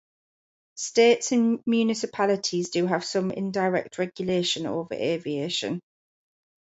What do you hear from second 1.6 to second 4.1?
municipalities do have some indirect